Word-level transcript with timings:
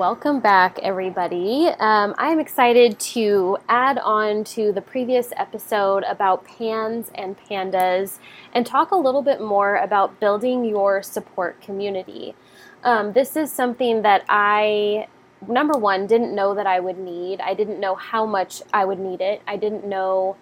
Welcome 0.00 0.40
back, 0.40 0.78
everybody. 0.78 1.66
Um, 1.78 2.14
I'm 2.16 2.40
excited 2.40 2.98
to 3.00 3.58
add 3.68 3.98
on 3.98 4.44
to 4.44 4.72
the 4.72 4.80
previous 4.80 5.30
episode 5.36 6.04
about 6.04 6.46
pans 6.46 7.10
and 7.14 7.36
pandas 7.38 8.18
and 8.54 8.64
talk 8.64 8.92
a 8.92 8.96
little 8.96 9.20
bit 9.20 9.42
more 9.42 9.76
about 9.76 10.18
building 10.18 10.64
your 10.64 11.02
support 11.02 11.60
community. 11.60 12.34
Um, 12.82 13.12
this 13.12 13.36
is 13.36 13.52
something 13.52 14.00
that 14.00 14.24
I 14.26 15.06
number 15.46 15.78
one, 15.78 16.06
didn't 16.06 16.34
know 16.34 16.54
that 16.54 16.66
I 16.66 16.80
would 16.80 16.96
need. 16.96 17.42
I 17.42 17.52
didn't 17.52 17.78
know 17.78 17.94
how 17.94 18.24
much 18.24 18.62
I 18.72 18.86
would 18.86 18.98
need 18.98 19.20
it. 19.20 19.42
I 19.46 19.56
didn't 19.58 19.84
know 19.84 20.38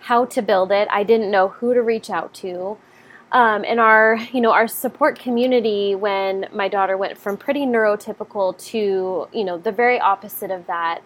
how 0.00 0.26
to 0.26 0.42
build 0.42 0.70
it. 0.70 0.86
I 0.90 1.02
didn't 1.02 1.30
know 1.30 1.48
who 1.48 1.72
to 1.72 1.80
reach 1.80 2.10
out 2.10 2.34
to. 2.34 2.76
Um, 3.30 3.64
and 3.66 3.78
our, 3.78 4.16
you 4.32 4.40
know, 4.40 4.52
our 4.52 4.66
support 4.66 5.18
community 5.18 5.94
when 5.94 6.46
my 6.52 6.68
daughter 6.68 6.96
went 6.96 7.18
from 7.18 7.36
pretty 7.36 7.66
neurotypical 7.66 8.56
to, 8.70 9.28
you 9.32 9.44
know, 9.44 9.58
the 9.58 9.72
very 9.72 10.00
opposite 10.00 10.50
of 10.50 10.66
that, 10.66 11.02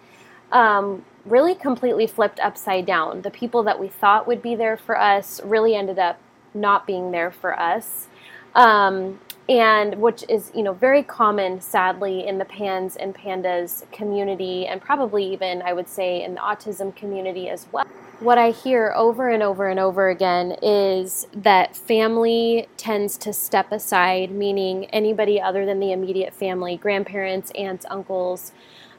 um, 0.52 1.04
really 1.24 1.54
completely 1.54 2.06
flipped 2.06 2.38
upside 2.40 2.86
down. 2.86 3.22
The 3.22 3.30
people 3.30 3.62
that 3.64 3.80
we 3.80 3.88
thought 3.88 4.26
would 4.26 4.42
be 4.42 4.54
there 4.54 4.76
for 4.76 4.98
us 4.98 5.42
really 5.42 5.74
ended 5.74 5.98
up 5.98 6.18
not 6.54 6.86
being 6.86 7.10
there 7.10 7.30
for 7.30 7.58
us. 7.58 8.08
Um, 8.54 9.18
and 9.48 10.00
which 10.00 10.24
is 10.28 10.52
you 10.54 10.62
know 10.62 10.72
very 10.72 11.02
common 11.02 11.60
sadly 11.60 12.26
in 12.26 12.38
the 12.38 12.44
pans 12.44 12.96
and 12.96 13.14
pandas 13.14 13.90
community 13.90 14.66
and 14.66 14.80
probably 14.80 15.24
even 15.32 15.60
i 15.62 15.72
would 15.72 15.88
say 15.88 16.22
in 16.22 16.34
the 16.34 16.40
autism 16.40 16.94
community 16.94 17.48
as 17.48 17.66
well 17.72 17.86
what 18.22 18.38
i 18.38 18.50
hear 18.50 18.92
over 18.96 19.28
and 19.28 19.42
over 19.42 19.68
and 19.68 19.80
over 19.80 20.08
again 20.08 20.56
is 20.62 21.26
that 21.34 21.76
family 21.76 22.68
tends 22.76 23.16
to 23.16 23.32
step 23.32 23.72
aside 23.72 24.30
meaning 24.30 24.84
anybody 24.86 25.40
other 25.40 25.66
than 25.66 25.80
the 25.80 25.92
immediate 25.92 26.32
family 26.32 26.76
grandparents 26.76 27.50
aunts 27.52 27.84
uncles 27.90 28.52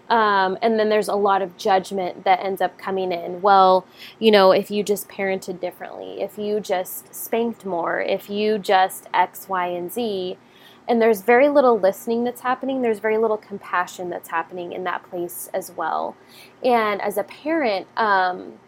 um, 0.10 0.58
and 0.62 0.78
then 0.78 0.90
there's 0.90 1.08
a 1.08 1.16
lot 1.16 1.42
of 1.42 1.58
judgment 1.58 2.24
that 2.26 2.44
ends 2.44 2.62
up 2.62 2.78
coming 2.78 3.12
in. 3.12 3.42
Well, 3.42 3.86
you 4.20 4.32
know, 4.32 4.52
if 4.52 4.70
you 4.70 4.84
just 4.84 5.08
parented 5.08 5.60
differently, 5.60 6.22
if 6.22 6.38
you 6.38 6.60
just 6.60 7.16
spanked 7.16 7.66
more, 7.66 8.02
if 8.02 8.30
you 8.30 8.58
just 8.58 9.08
X, 9.14 9.48
Y, 9.48 9.68
and 9.68 9.92
Z, 9.92 10.38
and 10.88 11.02
there's 11.02 11.22
very 11.22 11.48
little 11.48 11.80
listening 11.80 12.26
that's 12.26 12.42
happening, 12.42 12.82
there's 12.82 13.00
very 13.00 13.18
little 13.18 13.38
compassion 13.38 14.10
that's 14.10 14.28
happening 14.28 14.74
in 14.74 14.84
that 14.84 15.04
place 15.10 15.50
as 15.54 15.72
well. 15.72 16.18
And 16.64 17.02
as 17.02 17.18
a 17.18 17.24
parent, 17.24 17.88
um, 17.96 18.60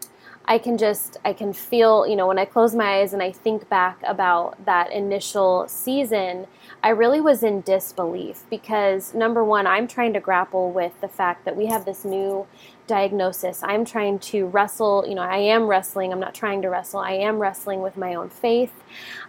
I 0.48 0.58
can 0.58 0.78
just 0.78 1.16
I 1.24 1.32
can 1.32 1.52
feel, 1.52 2.06
you 2.06 2.14
know, 2.14 2.28
when 2.28 2.38
I 2.38 2.44
close 2.44 2.74
my 2.74 3.00
eyes 3.00 3.12
and 3.12 3.22
I 3.22 3.32
think 3.32 3.68
back 3.68 4.00
about 4.06 4.64
that 4.64 4.92
initial 4.92 5.66
season, 5.66 6.46
I 6.84 6.90
really 6.90 7.20
was 7.20 7.42
in 7.42 7.62
disbelief 7.62 8.44
because 8.48 9.12
number 9.12 9.42
1, 9.42 9.66
I'm 9.66 9.88
trying 9.88 10.12
to 10.12 10.20
grapple 10.20 10.70
with 10.70 11.00
the 11.00 11.08
fact 11.08 11.44
that 11.46 11.56
we 11.56 11.66
have 11.66 11.84
this 11.84 12.04
new 12.04 12.46
diagnosis. 12.86 13.62
I'm 13.64 13.84
trying 13.84 14.20
to 14.20 14.46
wrestle, 14.46 15.04
you 15.08 15.16
know, 15.16 15.22
I 15.22 15.38
am 15.38 15.66
wrestling. 15.66 16.12
I'm 16.12 16.20
not 16.20 16.34
trying 16.34 16.62
to 16.62 16.70
wrestle. 16.70 17.00
I 17.00 17.12
am 17.12 17.40
wrestling 17.40 17.82
with 17.82 17.96
my 17.96 18.14
own 18.14 18.28
faith. 18.28 18.72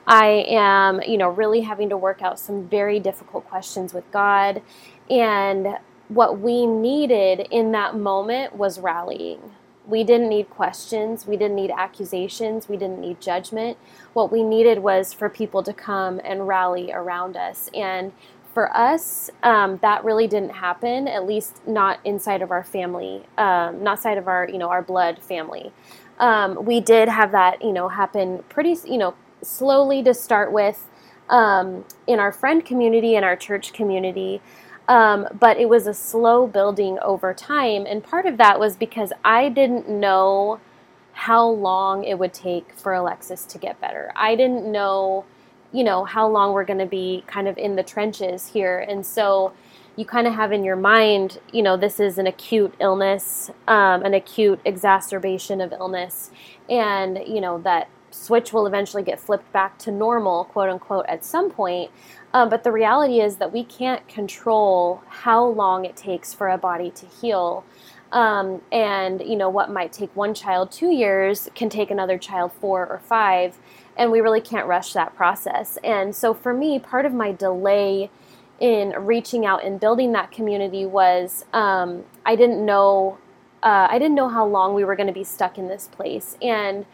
I 0.06 0.46
am, 0.48 1.02
you 1.02 1.18
know, 1.18 1.30
really 1.30 1.62
having 1.62 1.90
to 1.90 1.98
work 1.98 2.22
out 2.22 2.40
some 2.40 2.68
very 2.68 3.00
difficult 3.00 3.48
questions 3.48 3.92
with 3.92 4.10
God. 4.12 4.62
And 5.10 5.78
what 6.10 6.40
we 6.40 6.68
needed 6.68 7.48
in 7.50 7.72
that 7.72 7.96
moment 7.96 8.56
was 8.56 8.80
rallying 8.80 9.42
we 9.88 10.04
didn't 10.04 10.30
need 10.30 10.50
questions. 10.50 11.26
We 11.26 11.38
didn't 11.38 11.56
need 11.56 11.72
accusations. 11.72 12.68
We 12.68 12.76
didn't 12.76 13.00
need 13.00 13.22
judgment. 13.22 13.78
What 14.14 14.32
we 14.32 14.44
needed 14.44 14.80
was 14.80 15.14
for 15.14 15.30
people 15.30 15.64
to 15.64 15.74
come 15.74 16.20
and 16.24 16.48
rally 16.48 16.92
around 16.92 17.38
us. 17.38 17.70
And 17.74 18.12
for 18.54 18.76
us, 18.76 19.30
um, 19.44 19.78
that 19.82 20.04
really 20.04 20.28
didn't 20.28 20.50
happen, 20.50 21.08
at 21.08 21.26
least 21.26 21.66
not 21.68 22.00
inside 22.04 22.42
of 22.42 22.52
our 22.52 22.64
family, 22.64 23.24
um, 23.38 23.84
not 23.84 24.02
side 24.02 24.18
of 24.18 24.28
our, 24.28 24.50
you 24.50 24.58
know, 24.58 24.70
our 24.70 24.82
blood 24.82 25.20
family. 25.20 25.72
Um, 26.20 26.66
we 26.66 26.82
did 26.82 27.08
have 27.08 27.32
that, 27.32 27.62
you 27.62 27.72
know, 27.72 27.88
happen 27.88 28.44
pretty, 28.50 28.76
you 28.86 28.98
know, 28.98 29.14
slowly 29.42 30.04
to 30.04 30.14
start 30.14 30.52
with 30.52 30.88
um, 31.30 31.86
in 32.08 32.20
our 32.20 32.32
friend 32.32 32.66
community 32.66 33.16
and 33.16 33.24
our 33.24 33.36
church 33.36 33.74
community. 33.74 34.42
Um, 34.88 35.28
but 35.38 35.58
it 35.58 35.68
was 35.68 35.86
a 35.86 35.94
slow 35.94 36.48
building 36.48 36.98
over 37.00 37.34
time. 37.34 37.86
And 37.86 38.04
part 38.04 38.26
of 38.26 38.38
that 38.38 38.60
was 38.60 38.76
because 38.76 39.12
I 39.24 39.50
didn't 39.50 39.90
know 39.90 40.60
how 41.12 41.48
long 41.48 42.04
it 42.04 42.18
would 42.20 42.34
take 42.34 42.72
for 42.74 42.94
Alexis 42.94 43.44
to 43.46 43.58
get 43.58 43.82
better. 43.82 44.14
I 44.16 44.36
didn't 44.36 44.72
know, 44.72 45.26
you 45.74 45.84
know, 45.84 46.06
how 46.06 46.28
long 46.28 46.54
we're 46.54 46.64
going 46.64 46.80
to 46.80 46.86
be 46.86 47.24
kind 47.28 47.48
of 47.48 47.58
in 47.58 47.76
the 47.76 47.84
trenches 47.84 48.48
here. 48.48 48.80
And 48.80 49.06
so 49.06 49.52
you 49.98 50.06
kind 50.06 50.28
of 50.28 50.34
have 50.36 50.52
in 50.52 50.64
your 50.64 50.76
mind, 50.76 51.40
you 51.52 51.64
know, 51.64 51.76
this 51.76 52.00
is 52.00 52.20
an 52.20 52.28
acute 52.28 52.74
illness, 52.80 53.50
um, 53.68 54.04
an 54.04 54.14
acute 54.14 54.60
exacerbation 54.64 55.60
of 55.60 55.74
illness. 55.74 56.30
And, 56.70 57.20
you 57.26 57.42
know, 57.42 57.60
that 57.64 57.90
switch 58.18 58.54
will 58.54 58.68
eventually 58.68 59.04
get 59.04 59.20
flipped 59.20 59.52
back 59.54 59.78
to 59.80 59.92
normal, 59.92 60.46
quote 60.46 60.70
unquote, 60.70 61.06
at 61.08 61.24
some 61.24 61.50
point. 61.52 61.92
Um, 62.34 62.50
but 62.50 62.64
the 62.64 62.72
reality 62.72 63.20
is 63.22 63.38
that 63.38 63.54
we 63.54 63.64
can't 63.64 64.08
control 64.08 65.02
how 65.08 65.46
long 65.46 65.86
it 65.86 65.96
takes 65.96 66.34
for 66.34 66.50
a 66.50 66.58
body 66.58 66.92
to 66.92 67.06
heal. 67.06 67.64
Um, 68.12 68.62
and 68.72 69.22
you 69.22 69.36
know 69.36 69.50
what 69.50 69.70
might 69.70 69.92
take 69.92 70.16
one 70.16 70.34
child 70.34 70.72
two 70.72 70.92
years 70.92 71.50
can 71.56 71.70
take 71.70 71.92
another 71.92 72.18
child 72.18 72.54
four 72.54 72.88
or 72.88 73.00
five, 73.00 73.58
and 73.98 74.12
we 74.12 74.22
really 74.22 74.42
can't 74.42 74.66
rush 74.68 74.94
that 74.94 75.16
process. 75.16 75.78
And 75.84 76.16
so 76.16 76.34
for 76.34 76.54
me, 76.54 76.80
part 76.80 77.06
of 77.06 77.14
my 77.14 77.32
delay 77.34 78.10
in 78.60 78.90
reaching 78.92 79.46
out 79.46 79.64
and 79.64 79.80
building 79.80 80.14
that 80.14 80.32
community 80.32 80.86
was 80.86 81.46
um, 81.54 82.04
I 82.26 82.36
didn't 82.36 82.66
know 82.66 83.18
uh, 83.64 83.88
I 83.90 84.00
didn't 84.00 84.16
know 84.16 84.30
how 84.30 84.46
long 84.46 84.74
we 84.74 84.86
were 84.86 84.96
going 84.96 85.08
to 85.08 85.14
be 85.14 85.24
stuck 85.24 85.58
in 85.58 85.68
this 85.68 85.90
place, 85.92 86.38
and 86.42 86.86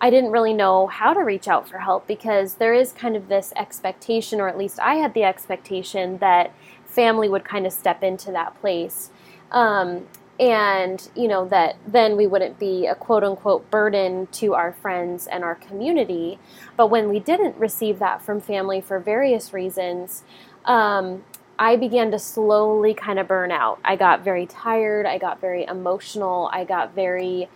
I 0.00 0.10
didn't 0.10 0.30
really 0.30 0.54
know 0.54 0.86
how 0.86 1.12
to 1.12 1.20
reach 1.20 1.48
out 1.48 1.68
for 1.68 1.78
help 1.78 2.06
because 2.06 2.54
there 2.54 2.74
is 2.74 2.92
kind 2.92 3.16
of 3.16 3.28
this 3.28 3.52
expectation, 3.56 4.40
or 4.40 4.48
at 4.48 4.56
least 4.56 4.78
I 4.80 4.94
had 4.94 5.14
the 5.14 5.24
expectation 5.24 6.18
that 6.18 6.52
family 6.84 7.28
would 7.28 7.44
kind 7.44 7.66
of 7.66 7.72
step 7.72 8.02
into 8.02 8.30
that 8.32 8.60
place. 8.60 9.10
Um, 9.50 10.06
and, 10.40 11.08
you 11.16 11.26
know, 11.26 11.48
that 11.48 11.76
then 11.84 12.16
we 12.16 12.28
wouldn't 12.28 12.60
be 12.60 12.86
a 12.86 12.94
quote 12.94 13.24
unquote 13.24 13.68
burden 13.70 14.28
to 14.32 14.54
our 14.54 14.72
friends 14.72 15.26
and 15.26 15.42
our 15.42 15.56
community. 15.56 16.38
But 16.76 16.88
when 16.88 17.08
we 17.08 17.18
didn't 17.18 17.56
receive 17.56 17.98
that 17.98 18.22
from 18.22 18.40
family 18.40 18.80
for 18.80 19.00
various 19.00 19.52
reasons, 19.52 20.22
um, 20.64 21.24
I 21.58 21.74
began 21.74 22.12
to 22.12 22.20
slowly 22.20 22.94
kind 22.94 23.18
of 23.18 23.26
burn 23.26 23.50
out. 23.50 23.80
I 23.84 23.96
got 23.96 24.22
very 24.22 24.46
tired. 24.46 25.06
I 25.06 25.18
got 25.18 25.40
very 25.40 25.64
emotional. 25.64 26.48
I 26.52 26.62
got 26.64 26.94
very 26.94 27.48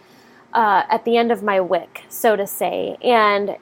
uh, 0.52 0.84
at 0.88 1.04
the 1.04 1.16
end 1.16 1.32
of 1.32 1.42
my 1.42 1.60
wick, 1.60 2.04
so 2.08 2.36
to 2.36 2.46
say. 2.46 2.96
And 3.02 3.56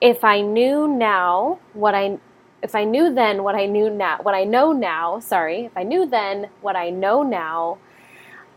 if 0.00 0.24
I 0.24 0.40
knew 0.40 0.86
now 0.86 1.58
what 1.72 1.94
I 1.94 2.18
if 2.62 2.74
I 2.74 2.84
knew 2.84 3.12
then 3.12 3.42
what 3.42 3.54
I 3.54 3.66
knew 3.66 3.90
now, 3.90 4.20
what 4.22 4.34
I 4.34 4.44
know 4.44 4.72
now, 4.72 5.18
sorry, 5.18 5.66
if 5.66 5.76
I 5.76 5.82
knew 5.82 6.06
then 6.06 6.48
what 6.62 6.76
I 6.76 6.88
know 6.88 7.22
now, 7.22 7.76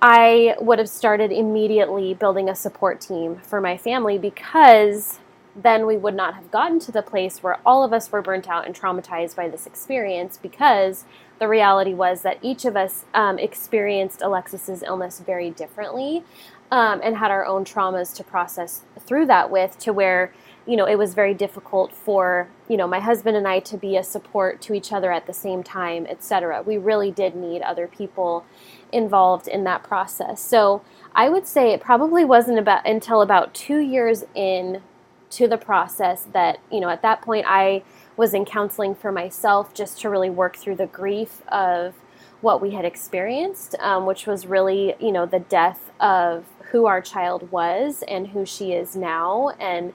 I 0.01 0.55
would 0.61 0.79
have 0.79 0.87
started 0.87 1.31
immediately 1.33 2.13
building 2.13 2.47
a 2.47 2.55
support 2.55 3.01
team 3.01 3.41
for 3.43 3.59
my 3.59 3.75
family 3.75 4.17
because 4.17 5.19
then 5.55 5.85
we 5.85 5.97
would 5.97 6.15
not 6.15 6.35
have 6.35 6.51
gotten 6.51 6.79
to 6.79 6.91
the 6.91 7.01
place 7.01 7.41
where 7.41 7.59
all 7.65 7.83
of 7.83 7.91
us 7.91 8.11
were 8.11 8.21
burnt 8.21 8.47
out 8.47 8.65
and 8.65 8.75
traumatized 8.75 9.35
by 9.35 9.49
this 9.49 9.65
experience 9.65 10.37
because 10.37 11.03
the 11.39 11.47
reality 11.47 11.93
was 11.93 12.21
that 12.21 12.37
each 12.41 12.63
of 12.63 12.77
us 12.77 13.05
um, 13.13 13.39
experienced 13.39 14.21
Alexis's 14.21 14.83
illness 14.83 15.19
very 15.19 15.49
differently 15.49 16.23
um, 16.71 17.01
and 17.03 17.17
had 17.17 17.31
our 17.31 17.45
own 17.45 17.63
traumas 17.65 18.13
to 18.15 18.23
process 18.23 18.83
through 18.99 19.25
that 19.25 19.49
with 19.49 19.77
to 19.79 19.93
where 19.93 20.33
you 20.67 20.75
know, 20.75 20.85
it 20.85 20.97
was 20.97 21.13
very 21.13 21.33
difficult 21.33 21.93
for, 21.95 22.49
you 22.67 22.75
know, 22.75 22.87
my 22.87 22.99
husband 22.99 23.37
and 23.37 23.47
I 23.47 23.59
to 23.61 23.77
be 23.77 23.95
a 23.95 24.03
support 24.03 24.61
to 24.63 24.73
each 24.73 24.91
other 24.91 25.11
at 25.11 25.25
the 25.25 25.33
same 25.33 25.63
time, 25.63 26.05
etc. 26.07 26.61
We 26.61 26.77
really 26.77 27.09
did 27.09 27.35
need 27.35 27.61
other 27.61 27.87
people 27.87 28.45
involved 28.91 29.47
in 29.47 29.63
that 29.63 29.83
process. 29.83 30.41
So 30.41 30.81
I 31.15 31.29
would 31.29 31.47
say 31.47 31.71
it 31.71 31.79
probably 31.79 32.25
wasn't 32.25 32.59
about 32.59 32.85
until 32.85 33.21
about 33.21 33.53
two 33.53 33.79
years 33.79 34.25
in 34.35 34.81
to 35.29 35.47
the 35.47 35.57
process 35.57 36.27
that, 36.33 36.59
you 36.69 36.81
know, 36.81 36.89
at 36.89 37.01
that 37.01 37.21
point 37.21 37.45
I 37.47 37.83
was 38.17 38.33
in 38.33 38.43
counseling 38.43 38.93
for 38.93 39.11
myself 39.11 39.73
just 39.73 40.01
to 40.01 40.09
really 40.09 40.29
work 40.29 40.57
through 40.57 40.75
the 40.75 40.87
grief 40.87 41.41
of 41.47 41.95
what 42.41 42.61
we 42.61 42.71
had 42.71 42.85
experienced, 42.85 43.75
um, 43.79 44.05
which 44.05 44.27
was 44.27 44.45
really, 44.45 44.95
you 44.99 45.11
know, 45.11 45.25
the 45.25 45.39
death 45.39 45.91
of 45.99 46.45
who 46.71 46.85
our 46.85 47.01
child 47.01 47.51
was 47.51 48.03
and 48.07 48.27
who 48.27 48.45
she 48.45 48.73
is 48.73 48.95
now. 48.95 49.49
And 49.59 49.93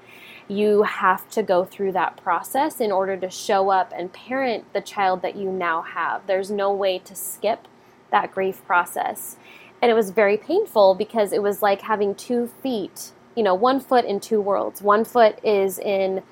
you 0.49 0.83
have 0.83 1.29
to 1.31 1.43
go 1.43 1.65
through 1.65 1.93
that 1.93 2.17
process 2.17 2.81
in 2.81 2.93
order 2.93 3.17
to 3.17 3.31
show 3.31 3.71
up 3.71 3.93
and 3.97 4.13
parent 4.13 4.73
the 4.73 4.81
child 4.81 5.23
that 5.23 5.37
you 5.37 5.51
now 5.51 5.83
have. 5.83 6.27
There's 6.27 6.51
no 6.51 6.73
way 6.73 6.99
to 7.01 7.15
skip 7.15 7.69
that 8.11 8.33
grief 8.33 8.65
process. 8.65 9.37
And 9.81 9.91
it 9.91 9.95
was 9.95 10.11
very 10.11 10.37
painful 10.37 10.95
because 10.95 11.33
it 11.33 11.43
was 11.43 11.63
like 11.63 11.83
having 11.83 12.15
two 12.15 12.49
feet, 12.63 13.13
you 13.35 13.43
know, 13.43 13.55
one 13.55 13.81
foot 13.81 14.05
in 14.05 14.21
two 14.21 14.41
worlds. 14.41 14.83
One 14.83 15.05
foot 15.05 15.39
is 15.43 15.79
in 15.79 16.23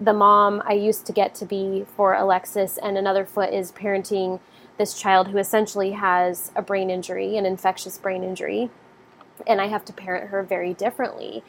the 0.00 0.12
mom 0.12 0.62
I 0.64 0.72
used 0.72 1.06
to 1.06 1.12
get 1.12 1.34
to 1.36 1.44
be 1.44 1.84
for 1.96 2.14
Alexis, 2.14 2.78
and 2.78 2.96
another 2.96 3.26
foot 3.26 3.52
is 3.52 3.70
parenting 3.72 4.40
this 4.78 4.98
child 4.98 5.28
who 5.28 5.36
essentially 5.36 5.90
has 5.90 6.50
a 6.56 6.62
brain 6.62 6.88
injury, 6.88 7.36
an 7.36 7.44
infectious 7.44 7.98
brain 7.98 8.24
injury, 8.24 8.70
and 9.46 9.60
I 9.60 9.66
have 9.66 9.84
to 9.86 9.92
parent 9.92 10.30
her 10.30 10.42
very 10.42 10.74
differently. 10.74 11.42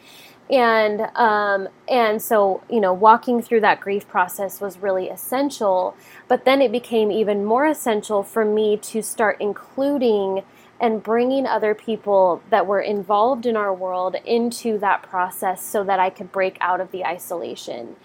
And 0.50 1.02
um, 1.16 1.70
and 1.88 2.22
so 2.22 2.62
you 2.70 2.82
know, 2.82 2.94
walking 2.94 3.42
through 3.42 3.62
that 3.62 3.80
grief 3.80 4.08
process 4.08 4.60
was 4.60 4.80
really 4.80 5.08
essential. 5.10 5.96
But 6.28 6.46
then 6.46 6.62
it 6.62 6.72
became 6.72 7.12
even 7.12 7.46
more 7.46 7.66
essential 7.66 8.24
for 8.24 8.44
me 8.44 8.78
to 8.78 9.02
start 9.02 9.38
including 9.40 10.44
and 10.82 11.04
bringing 11.04 11.46
other 11.46 11.76
people 11.76 12.42
that 12.50 12.66
were 12.66 12.82
involved 12.82 13.46
in 13.46 13.56
our 13.56 13.74
world 13.74 14.16
into 14.26 14.80
that 14.80 15.04
process 15.04 15.64
so 15.64 15.84
that 15.84 16.00
I 16.00 16.10
could 16.10 16.32
break 16.32 16.58
out 16.60 16.82
of 16.82 16.92
the 16.92 17.06
isolation. 17.06 17.96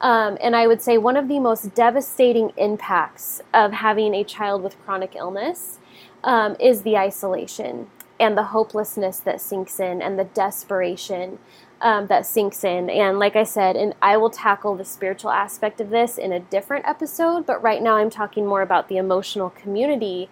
Um, 0.00 0.36
and 0.40 0.54
I 0.54 0.66
would 0.66 0.82
say 0.82 0.98
one 0.98 1.16
of 1.16 1.26
the 1.26 1.40
most 1.40 1.74
devastating 1.74 2.52
impacts 2.56 3.40
of 3.52 3.72
having 3.72 4.14
a 4.14 4.22
child 4.24 4.62
with 4.62 4.78
chronic 4.84 5.16
illness 5.16 5.78
um, 6.22 6.54
is 6.60 6.82
the 6.82 6.96
isolation 6.96 7.88
and 8.20 8.36
the 8.36 8.44
hopelessness 8.44 9.20
that 9.20 9.40
sinks 9.40 9.78
in 9.80 10.02
and 10.02 10.18
the 10.18 10.24
desperation 10.24 11.38
um, 11.80 12.08
that 12.08 12.26
sinks 12.26 12.64
in. 12.64 12.90
And 12.90 13.18
like 13.18 13.36
I 13.36 13.44
said, 13.44 13.76
and 13.76 13.94
I 14.02 14.16
will 14.16 14.30
tackle 14.30 14.74
the 14.74 14.84
spiritual 14.84 15.30
aspect 15.30 15.80
of 15.80 15.90
this 15.90 16.18
in 16.18 16.32
a 16.32 16.40
different 16.40 16.86
episode, 16.86 17.46
but 17.46 17.62
right 17.62 17.82
now 17.82 17.96
I'm 17.96 18.10
talking 18.10 18.46
more 18.46 18.62
about 18.62 18.88
the 18.88 18.96
emotional 18.96 19.50
community 19.50 20.28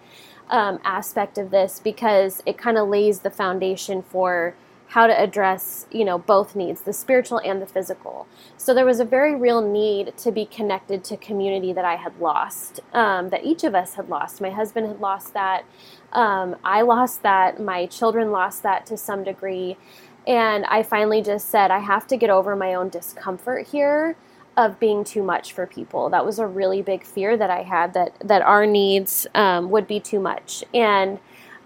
um, 0.49 0.79
aspect 0.83 1.37
of 1.37 1.51
this 1.51 1.79
because 1.79 2.41
it 2.45 2.57
kind 2.57 2.77
of 2.77 2.87
lays 2.87 3.19
the 3.19 3.29
foundation 3.29 4.01
for 4.01 4.55
how 4.89 5.05
to 5.05 5.21
address 5.21 5.85
you 5.91 6.05
know 6.05 6.17
both 6.17 6.55
needs 6.55 6.81
the 6.81 6.93
spiritual 6.93 7.39
and 7.39 7.61
the 7.61 7.65
physical. 7.65 8.27
So 8.57 8.73
there 8.73 8.85
was 8.85 8.99
a 8.99 9.05
very 9.05 9.35
real 9.35 9.61
need 9.61 10.17
to 10.17 10.31
be 10.31 10.45
connected 10.45 11.03
to 11.05 11.17
community 11.17 11.73
that 11.73 11.85
i 11.85 11.95
had 11.95 12.19
lost 12.19 12.79
um, 12.93 13.29
that 13.29 13.43
each 13.43 13.63
of 13.63 13.75
us 13.75 13.95
had 13.95 14.09
lost. 14.09 14.41
My 14.41 14.49
husband 14.49 14.87
had 14.87 14.99
lost 14.99 15.33
that. 15.33 15.65
Um, 16.13 16.55
i 16.63 16.81
lost 16.81 17.23
that. 17.23 17.61
My 17.61 17.85
children 17.85 18.31
lost 18.31 18.63
that 18.63 18.85
to 18.87 18.97
some 18.97 19.23
degree. 19.23 19.77
And 20.25 20.65
i 20.65 20.83
finally 20.83 21.21
just 21.21 21.49
said 21.49 21.71
i 21.71 21.79
have 21.79 22.07
to 22.07 22.17
get 22.17 22.29
over 22.29 22.55
my 22.55 22.73
own 22.73 22.89
discomfort 22.89 23.67
here 23.67 24.15
of 24.55 24.79
being 24.79 25.03
too 25.03 25.21
much 25.21 25.53
for 25.53 25.67
people. 25.67 26.09
That 26.09 26.25
was 26.25 26.39
a 26.39 26.47
really 26.47 26.81
big 26.81 27.03
fear 27.03 27.37
that 27.37 27.49
i 27.49 27.61
had 27.63 27.93
that 27.93 28.13
that 28.23 28.41
our 28.41 28.65
needs 28.65 29.27
um, 29.35 29.69
would 29.69 29.87
be 29.87 29.99
too 29.99 30.19
much. 30.19 30.63
And 30.73 31.19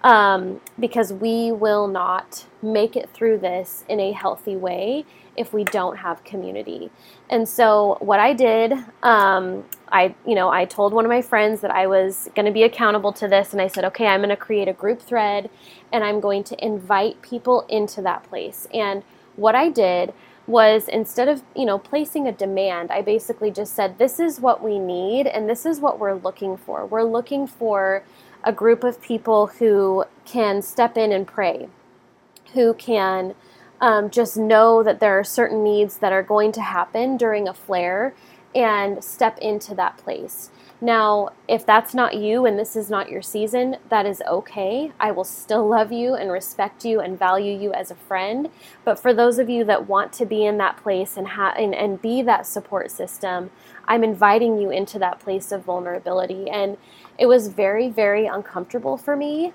um, 0.04 0.62
because 0.80 1.14
we 1.14 1.52
will 1.52 1.88
not 1.88 2.46
make 2.62 2.96
it 2.96 3.10
through 3.14 3.38
this 3.40 3.84
in 3.88 4.00
a 4.00 4.12
healthy 4.12 4.56
way 4.56 5.06
if 5.38 5.54
we 5.54 5.64
don't 5.64 5.98
have 5.98 6.24
community. 6.24 6.92
And 7.30 7.48
so 7.48 7.98
what 8.00 8.20
I 8.20 8.34
did, 8.34 8.74
um, 9.04 9.66
I 9.92 10.16
you 10.26 10.36
know 10.36 10.50
I 10.50 10.66
told 10.66 10.94
one 10.94 11.06
of 11.06 11.10
my 11.10 11.22
friends 11.22 11.62
that 11.62 11.72
I 11.72 11.88
was 11.88 12.30
going 12.36 12.46
to 12.46 12.52
be 12.52 12.64
accountable 12.64 13.14
to 13.14 13.28
this, 13.28 13.54
and 13.54 13.62
I 13.62 13.68
said, 13.68 13.86
okay, 13.86 14.08
I'm 14.08 14.20
going 14.20 14.30
to 14.30 14.36
create 14.36 14.68
a 14.68 14.74
group 14.74 15.02
thread, 15.02 15.50
and 15.92 16.04
I'm 16.04 16.20
going 16.20 16.44
to 16.46 16.66
invite 16.66 17.22
people 17.22 17.66
into 17.70 18.02
that 18.02 18.24
place. 18.24 18.68
And 18.74 19.04
what 19.36 19.56
I 19.56 19.70
did 19.70 20.14
was 20.48 20.88
instead 20.88 21.30
of 21.30 21.44
you 21.56 21.66
know 21.66 21.78
placing 21.78 22.28
a 22.28 22.32
demand 22.32 22.92
i 22.92 23.02
basically 23.02 23.52
just 23.52 23.76
said 23.76 23.98
this 23.98 24.20
is 24.20 24.40
what 24.40 24.64
we 24.64 24.80
need 24.80 25.28
and 25.28 25.48
this 25.48 25.66
is 25.66 25.80
what 25.80 26.00
we're 26.00 26.16
looking 26.16 26.58
for 26.58 26.86
we're 26.86 27.04
looking 27.04 27.46
for 27.46 28.04
a 28.44 28.54
group 28.54 28.84
of 28.84 29.02
people 29.02 29.48
who 29.48 30.06
can 30.26 30.62
step 30.62 30.98
in 30.98 31.12
and 31.12 31.28
pray, 31.28 31.68
who 32.54 32.74
can 32.74 33.36
um, 33.80 34.10
just 34.10 34.38
know 34.38 34.84
that 34.84 35.00
there 35.00 35.18
are 35.18 35.24
certain 35.24 35.64
needs 35.64 35.98
that 35.98 36.14
are 36.14 36.24
going 36.24 36.52
to 36.52 36.62
happen 36.62 37.18
during 37.18 37.48
a 37.48 37.54
flare 37.54 38.14
and 38.54 39.04
step 39.04 39.38
into 39.40 39.74
that 39.76 39.98
place. 39.98 40.52
Now, 40.84 41.30
if 41.48 41.64
that's 41.64 41.94
not 41.94 42.18
you 42.18 42.46
and 42.48 42.58
this 42.58 42.76
is 42.76 42.90
not 42.90 43.10
your 43.10 43.22
season, 43.22 43.78
that 43.90 44.08
is 44.08 44.22
okay. 44.28 44.92
I 45.00 45.12
will 45.12 45.24
still 45.24 45.68
love 45.68 45.92
you 45.92 46.16
and 46.16 46.32
respect 46.32 46.84
you 46.84 47.00
and 47.00 47.20
value 47.20 47.56
you 47.56 47.72
as 47.72 47.92
a 47.92 47.96
friend. 47.96 48.50
But 48.84 49.00
for 49.00 49.14
those 49.14 49.38
of 49.38 49.48
you 49.48 49.64
that 49.66 49.88
want 49.88 50.12
to 50.14 50.26
be 50.26 50.44
in 50.44 50.58
that 50.58 50.78
place 50.78 51.18
and, 51.18 51.28
ha- 51.28 51.54
and, 51.56 51.76
and 51.76 52.02
be 52.02 52.24
that 52.24 52.48
support 52.48 52.90
system, 52.90 53.52
I'm 53.88 54.04
inviting 54.04 54.58
you 54.58 54.72
into 54.72 54.98
that 55.00 55.20
place 55.20 55.52
of 55.52 55.64
vulnerability. 55.64 56.50
And 56.50 56.78
it 57.22 57.28
was 57.28 57.50
very, 57.50 57.88
very 57.88 58.26
uncomfortable 58.26 58.98
for 58.98 59.16
me. 59.16 59.54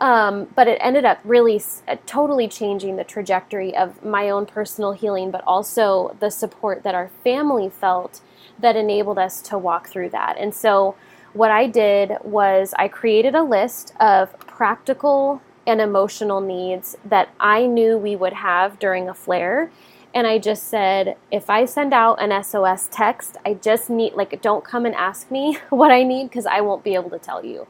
Um, 0.00 0.46
but 0.54 0.68
it 0.68 0.78
ended 0.80 1.04
up 1.04 1.18
really 1.24 1.60
uh, 1.88 1.96
totally 2.06 2.46
changing 2.46 2.94
the 2.94 3.02
trajectory 3.02 3.76
of 3.76 4.04
my 4.04 4.30
own 4.30 4.46
personal 4.46 4.92
healing, 4.92 5.32
but 5.32 5.42
also 5.44 6.16
the 6.20 6.30
support 6.30 6.84
that 6.84 6.94
our 6.94 7.10
family 7.24 7.68
felt 7.68 8.20
that 8.60 8.76
enabled 8.76 9.18
us 9.18 9.42
to 9.42 9.58
walk 9.58 9.88
through 9.88 10.10
that. 10.10 10.36
And 10.38 10.54
so, 10.54 10.94
what 11.32 11.50
I 11.50 11.66
did 11.66 12.12
was 12.22 12.72
I 12.78 12.86
created 12.86 13.34
a 13.34 13.42
list 13.42 13.92
of 13.98 14.38
practical 14.46 15.42
and 15.66 15.80
emotional 15.80 16.40
needs 16.40 16.96
that 17.04 17.30
I 17.40 17.66
knew 17.66 17.98
we 17.98 18.14
would 18.14 18.32
have 18.32 18.78
during 18.78 19.08
a 19.08 19.14
flare 19.14 19.70
and 20.14 20.26
I 20.26 20.38
just 20.38 20.68
said, 20.68 21.16
if 21.30 21.50
I 21.50 21.64
send 21.64 21.92
out 21.92 22.20
an 22.22 22.42
SOS 22.42 22.88
text, 22.90 23.36
I 23.44 23.54
just 23.54 23.90
need, 23.90 24.14
like, 24.14 24.40
don't 24.40 24.64
come 24.64 24.86
and 24.86 24.94
ask 24.94 25.30
me 25.30 25.58
what 25.70 25.90
I 25.90 26.02
need 26.02 26.24
because 26.24 26.46
I 26.46 26.60
won't 26.60 26.84
be 26.84 26.94
able 26.94 27.10
to 27.10 27.18
tell 27.18 27.44
you. 27.44 27.66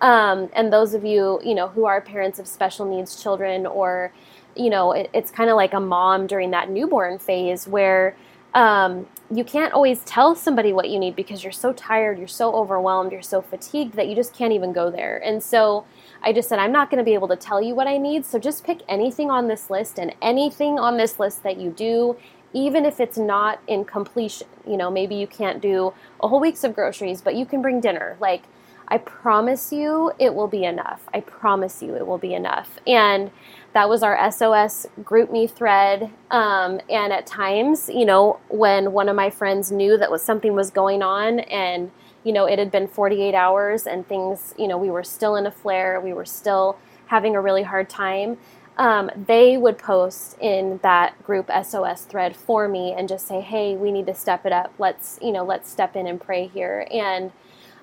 Um, 0.00 0.50
and 0.54 0.72
those 0.72 0.94
of 0.94 1.04
you, 1.04 1.40
you 1.44 1.54
know, 1.54 1.68
who 1.68 1.84
are 1.84 2.00
parents 2.00 2.38
of 2.38 2.46
special 2.46 2.86
needs 2.86 3.22
children, 3.22 3.66
or, 3.66 4.12
you 4.56 4.70
know, 4.70 4.92
it, 4.92 5.10
it's 5.14 5.30
kind 5.30 5.50
of 5.50 5.56
like 5.56 5.72
a 5.72 5.80
mom 5.80 6.26
during 6.26 6.50
that 6.50 6.70
newborn 6.70 7.18
phase 7.18 7.68
where 7.68 8.16
um, 8.54 9.06
you 9.30 9.44
can't 9.44 9.72
always 9.72 10.00
tell 10.04 10.34
somebody 10.34 10.72
what 10.72 10.88
you 10.88 10.98
need 10.98 11.16
because 11.16 11.42
you're 11.42 11.52
so 11.52 11.72
tired, 11.72 12.18
you're 12.18 12.28
so 12.28 12.54
overwhelmed, 12.54 13.12
you're 13.12 13.22
so 13.22 13.42
fatigued 13.42 13.94
that 13.94 14.08
you 14.08 14.14
just 14.14 14.32
can't 14.32 14.52
even 14.52 14.72
go 14.72 14.90
there. 14.90 15.18
And 15.24 15.42
so, 15.42 15.84
I 16.24 16.32
just 16.32 16.48
said, 16.48 16.58
I'm 16.58 16.72
not 16.72 16.90
going 16.90 16.98
to 16.98 17.04
be 17.04 17.14
able 17.14 17.28
to 17.28 17.36
tell 17.36 17.62
you 17.62 17.74
what 17.74 17.86
I 17.86 17.98
need. 17.98 18.24
So 18.24 18.38
just 18.38 18.64
pick 18.64 18.80
anything 18.88 19.30
on 19.30 19.46
this 19.46 19.68
list 19.68 19.98
and 19.98 20.14
anything 20.22 20.78
on 20.78 20.96
this 20.96 21.20
list 21.20 21.42
that 21.42 21.58
you 21.58 21.70
do, 21.70 22.16
even 22.54 22.86
if 22.86 22.98
it's 22.98 23.18
not 23.18 23.60
in 23.66 23.84
completion. 23.84 24.46
You 24.66 24.78
know, 24.78 24.90
maybe 24.90 25.14
you 25.14 25.26
can't 25.26 25.60
do 25.60 25.92
a 26.22 26.28
whole 26.28 26.40
week's 26.40 26.64
of 26.64 26.74
groceries, 26.74 27.20
but 27.20 27.34
you 27.34 27.44
can 27.44 27.60
bring 27.60 27.80
dinner. 27.80 28.16
Like, 28.20 28.44
I 28.88 28.98
promise 28.98 29.72
you 29.72 30.12
it 30.18 30.34
will 30.34 30.48
be 30.48 30.64
enough. 30.64 31.02
I 31.12 31.20
promise 31.20 31.82
you 31.82 31.94
it 31.94 32.06
will 32.06 32.18
be 32.18 32.34
enough. 32.34 32.78
And 32.86 33.30
that 33.72 33.88
was 33.88 34.02
our 34.02 34.30
SOS 34.30 34.86
GroupMe 35.02 35.50
thread. 35.50 36.10
Um, 36.30 36.80
and 36.88 37.12
at 37.12 37.26
times, 37.26 37.88
you 37.88 38.04
know, 38.04 38.40
when 38.48 38.92
one 38.92 39.08
of 39.08 39.16
my 39.16 39.30
friends 39.30 39.72
knew 39.72 39.98
that 39.98 40.10
was 40.10 40.22
something 40.22 40.54
was 40.54 40.70
going 40.70 41.02
on 41.02 41.40
and 41.40 41.90
you 42.24 42.32
know, 42.32 42.46
it 42.46 42.58
had 42.58 42.70
been 42.70 42.88
48 42.88 43.34
hours 43.34 43.86
and 43.86 44.06
things, 44.08 44.54
you 44.58 44.66
know, 44.66 44.78
we 44.78 44.90
were 44.90 45.04
still 45.04 45.36
in 45.36 45.46
a 45.46 45.50
flare, 45.50 46.00
we 46.00 46.12
were 46.12 46.24
still 46.24 46.78
having 47.06 47.36
a 47.36 47.40
really 47.40 47.62
hard 47.62 47.88
time. 47.88 48.38
Um, 48.76 49.10
they 49.26 49.56
would 49.56 49.78
post 49.78 50.36
in 50.40 50.80
that 50.82 51.22
group 51.22 51.48
SOS 51.62 52.06
thread 52.06 52.34
for 52.34 52.66
me 52.66 52.92
and 52.92 53.08
just 53.08 53.26
say, 53.28 53.40
"Hey, 53.40 53.76
we 53.76 53.92
need 53.92 54.06
to 54.06 54.14
step 54.14 54.44
it 54.44 54.52
up. 54.52 54.74
Let's, 54.78 55.18
you 55.22 55.30
know, 55.30 55.44
let's 55.44 55.70
step 55.70 55.94
in 55.94 56.08
and 56.08 56.20
pray 56.20 56.48
here." 56.48 56.88
And 56.90 57.30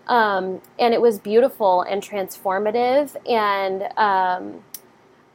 um, 0.08 0.62
and 0.80 0.94
it 0.94 1.02
was 1.02 1.20
beautiful 1.20 1.84
and 1.84 2.02
transformative 2.02 3.16
and 3.30 3.88
um, 3.98 4.64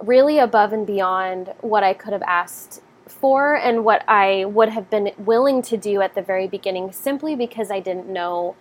really 0.03 0.39
above 0.39 0.73
and 0.75 0.87
beyond 0.87 1.55
what 1.61 1.83
I 1.83 1.95
could 1.95 2.13
have 2.13 2.23
asked 2.23 2.83
for 3.07 3.55
and 3.55 3.85
what 3.85 4.05
I 4.09 4.45
would 4.45 4.69
have 4.69 4.91
been 4.91 5.13
willing 5.17 5.63
to 5.63 5.77
do 5.77 6.03
at 6.03 6.15
the 6.15 6.23
very 6.23 6.49
beginning, 6.49 6.93
simply 6.93 7.37
because 7.37 7.71
I 7.71 7.81
didn't 7.81 8.09
know 8.09 8.57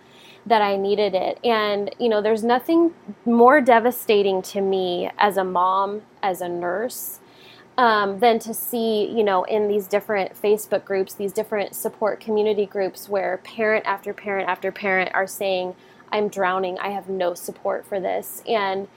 that 0.46 0.62
I 0.62 0.76
needed 0.76 1.14
it. 1.14 1.38
And, 1.44 1.94
you 1.98 2.08
know, 2.08 2.22
there's 2.22 2.44
nothing 2.44 2.94
more 3.24 3.60
devastating 3.60 4.42
to 4.42 4.60
me 4.60 5.10
as 5.18 5.36
a 5.36 5.44
mom, 5.44 6.02
as 6.22 6.40
a 6.40 6.48
nurse, 6.48 7.18
um, 7.76 8.20
than 8.20 8.38
to 8.38 8.54
see, 8.54 9.06
you 9.06 9.24
know, 9.24 9.44
in 9.44 9.68
these 9.68 9.86
different 9.86 10.40
Facebook 10.40 10.84
groups, 10.84 11.14
these 11.14 11.32
different 11.32 11.74
support 11.74 12.20
community 12.20 12.64
groups 12.64 13.08
where 13.08 13.38
parent 13.38 13.84
after 13.86 14.14
parent 14.14 14.48
after 14.48 14.72
parent 14.72 15.10
are 15.12 15.26
saying, 15.26 15.74
I'm 16.12 16.28
drowning, 16.28 16.78
I 16.78 16.90
have 16.90 17.08
no 17.08 17.34
support 17.34 17.84
for 17.84 17.98
this. 18.00 18.42
And 18.48 18.88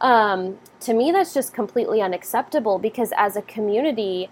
um, 0.00 0.58
to 0.80 0.94
me, 0.94 1.10
that's 1.10 1.34
just 1.34 1.52
completely 1.52 2.00
unacceptable 2.00 2.78
because 2.78 3.12
as 3.16 3.36
a 3.36 3.42
community, 3.42 4.30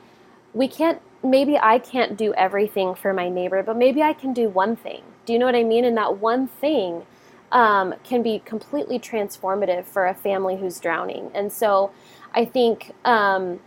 we 0.53 0.69
can't, 0.69 1.01
maybe 1.23 1.59
I 1.59 1.79
can't 1.79 2.17
do 2.17 2.35
everything 2.35 2.95
for 2.95 3.13
my 3.13 3.29
neighbor, 3.29 3.63
but 3.63 3.77
maybe 3.77 4.03
I 4.03 4.13
can 4.13 4.33
do 4.33 4.49
one 4.49 4.77
thing. 4.77 5.03
Do 5.29 5.35
you 5.35 5.39
know 5.39 5.45
what 5.45 5.55
I 5.55 5.63
mean? 5.63 5.85
And 5.85 5.95
that 5.99 6.17
one 6.17 6.49
thing 6.49 7.03
um, 7.53 7.95
can 8.03 8.23
be 8.23 8.39
completely 8.47 8.99
transformative 8.99 9.85
for 9.85 10.07
a 10.07 10.15
family 10.15 10.57
who's 10.57 10.81
drowning. 10.81 11.31
And 11.35 11.53
so 11.53 11.91
I 12.33 12.47
think 12.47 12.95
um, 13.05 13.61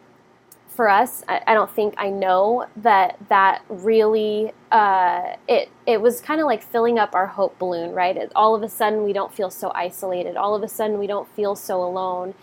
for 0.71 0.89
us, 0.89 1.23
I, 1.27 1.41
I, 1.47 1.53
don't 1.53 1.69
think 1.69 1.95
I 1.97 2.09
know 2.09 2.65
that 2.77 3.17
that 3.27 3.61
really 3.67 4.53
uh, 4.71 5.35
it 5.47 5.69
it 5.85 6.01
was 6.01 6.21
kind 6.21 6.39
of 6.39 6.47
like 6.47 6.63
filling 6.63 6.97
up 6.97 7.13
our 7.13 7.27
hope 7.27 7.59
balloon, 7.59 7.91
right? 7.91 8.15
It, 8.15 8.31
all 8.35 8.55
of 8.55 8.63
a 8.63 8.69
sudden, 8.69 9.03
we 9.03 9.11
don't 9.11 9.33
feel 9.33 9.49
so 9.49 9.71
isolated. 9.75 10.37
All 10.37 10.55
of 10.55 10.63
a 10.63 10.69
sudden, 10.69 10.97
we 10.97 11.07
don't 11.07 11.27
feel 11.35 11.57
so 11.57 11.83
alone, 11.83 12.35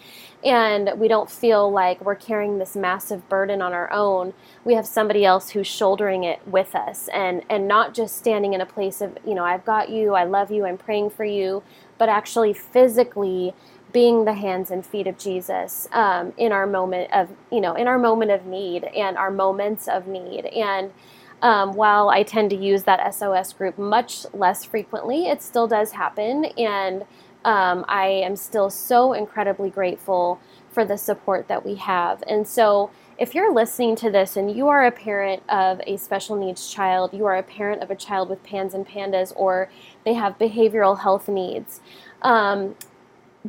and 0.44 0.90
we 0.96 1.08
don't 1.08 1.30
feel 1.30 1.72
like 1.72 2.02
we're 2.02 2.14
carrying 2.14 2.58
this 2.58 2.76
massive 2.76 3.26
burden 3.30 3.62
on 3.62 3.72
our 3.72 3.90
own. 3.90 4.34
We 4.62 4.74
have 4.74 4.86
somebody 4.86 5.24
else 5.24 5.50
who's 5.50 5.66
shouldering 5.66 6.24
it 6.24 6.46
with 6.46 6.74
us, 6.74 7.08
and 7.14 7.42
and 7.48 7.66
not 7.66 7.94
just 7.94 8.18
standing 8.18 8.52
in 8.52 8.60
a 8.60 8.66
place 8.66 9.00
of 9.00 9.16
you 9.26 9.34
know 9.34 9.44
I've 9.44 9.64
got 9.64 9.88
you, 9.88 10.14
I 10.14 10.24
love 10.24 10.50
you, 10.50 10.66
I'm 10.66 10.78
praying 10.78 11.10
for 11.10 11.24
you, 11.24 11.62
but 11.96 12.10
actually 12.10 12.52
physically 12.52 13.54
being 13.92 14.24
the 14.24 14.34
hands 14.34 14.70
and 14.70 14.84
feet 14.84 15.06
of 15.06 15.18
Jesus 15.18 15.88
um, 15.92 16.32
in 16.36 16.52
our 16.52 16.66
moment 16.66 17.12
of, 17.12 17.30
you 17.50 17.60
know, 17.60 17.74
in 17.74 17.86
our 17.86 17.98
moment 17.98 18.30
of 18.30 18.46
need 18.46 18.84
and 18.84 19.16
our 19.16 19.30
moments 19.30 19.88
of 19.88 20.06
need. 20.06 20.46
And 20.46 20.92
um, 21.40 21.72
while 21.72 22.08
I 22.08 22.22
tend 22.22 22.50
to 22.50 22.56
use 22.56 22.82
that 22.84 23.14
SOS 23.14 23.52
group 23.52 23.78
much 23.78 24.26
less 24.32 24.64
frequently, 24.64 25.26
it 25.26 25.42
still 25.42 25.66
does 25.66 25.92
happen. 25.92 26.46
And 26.56 27.04
um, 27.44 27.84
I 27.88 28.06
am 28.06 28.36
still 28.36 28.68
so 28.68 29.12
incredibly 29.12 29.70
grateful 29.70 30.40
for 30.70 30.84
the 30.84 30.98
support 30.98 31.48
that 31.48 31.64
we 31.64 31.76
have. 31.76 32.22
And 32.26 32.46
so, 32.46 32.90
if 33.16 33.34
you're 33.34 33.52
listening 33.52 33.96
to 33.96 34.10
this 34.12 34.36
and 34.36 34.54
you 34.54 34.68
are 34.68 34.86
a 34.86 34.92
parent 34.92 35.42
of 35.48 35.80
a 35.88 35.96
special 35.96 36.36
needs 36.36 36.70
child, 36.70 37.12
you 37.12 37.26
are 37.26 37.36
a 37.36 37.42
parent 37.42 37.82
of 37.82 37.90
a 37.90 37.96
child 37.96 38.28
with 38.28 38.44
PANS 38.44 38.74
and 38.74 38.86
PANDAS, 38.86 39.32
or 39.34 39.68
they 40.04 40.14
have 40.14 40.38
behavioral 40.38 41.00
health 41.00 41.28
needs, 41.28 41.80
um, 42.22 42.76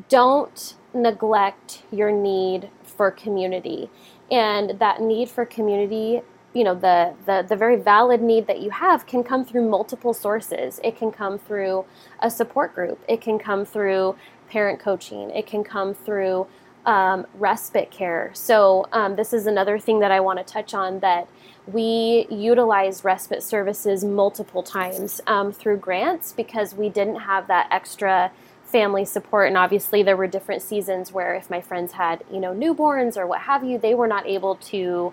don't 0.08 0.75
neglect 0.93 1.84
your 1.91 2.12
need 2.12 2.69
for 2.84 3.12
community. 3.12 3.89
And 4.31 4.79
that 4.79 5.01
need 5.01 5.29
for 5.29 5.46
community, 5.46 6.22
you 6.53 6.63
know, 6.63 6.75
the, 6.75 7.13
the, 7.25 7.46
the 7.48 7.55
very 7.55 7.75
valid 7.75 8.22
need 8.22 8.48
that 8.48 8.62
you 8.62 8.69
have 8.72 9.05
can 9.05 9.24
come 9.24 9.46
through 9.46 9.69
multiple 9.69 10.13
sources. 10.13 10.79
It 10.84 10.98
can 10.98 11.12
come 11.12 11.39
through 11.39 11.86
a 12.19 12.29
support 12.29 12.75
group, 12.75 13.03
it 13.08 13.22
can 13.22 13.39
come 13.39 13.65
through 13.65 14.15
parent 14.50 14.79
coaching, 14.79 15.29
it 15.31 15.46
can 15.46 15.63
come 15.63 15.93
through 15.93 16.48
um, 16.86 17.27
respite 17.36 17.91
care. 17.91 18.31
So, 18.34 18.86
um, 18.93 19.15
this 19.15 19.34
is 19.34 19.48
another 19.48 19.77
thing 19.79 20.00
that 20.00 20.12
I 20.12 20.19
want 20.22 20.39
to 20.39 20.46
touch 20.46 20.74
on 20.74 21.00
that 21.00 21.27
we 21.67 22.25
utilize 22.31 23.03
respite 23.03 23.43
services 23.43 24.03
multiple 24.03 24.63
times 24.63 25.22
um, 25.27 25.51
through 25.51 25.77
grants 25.77 26.31
because 26.31 26.74
we 26.74 26.89
didn't 26.89 27.17
have 27.17 27.48
that 27.48 27.67
extra 27.69 28.31
family 28.70 29.04
support 29.04 29.48
and 29.48 29.58
obviously 29.58 30.04
there 30.04 30.16
were 30.16 30.28
different 30.28 30.62
seasons 30.62 31.12
where 31.12 31.34
if 31.34 31.50
my 31.50 31.60
friends 31.60 31.94
had 31.94 32.24
you 32.32 32.40
know 32.40 32.54
newborns 32.54 33.18
or 33.18 33.26
what 33.26 33.42
have 33.42 33.64
you 33.64 33.78
they 33.78 33.96
were 33.96 34.08
not 34.08 34.28
able 34.28 34.56
to 34.56 35.12